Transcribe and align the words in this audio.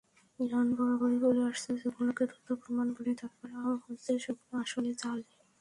Iran 0.39 0.67
বরাবরই 0.77 1.19
বলে 1.25 1.41
আসছে, 1.49 1.69
যেগুলোকে 1.81 2.23
তথ্যপ্রমাণ 2.31 2.87
বলে 2.95 3.11
দাবি 3.19 3.35
করা 3.41 3.59
হচ্ছে, 3.85 4.11
সেগুলো 4.23 4.53
আসলে 4.63 4.89
জাল। 5.01 5.19